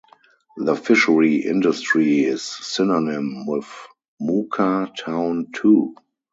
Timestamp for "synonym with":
2.41-3.71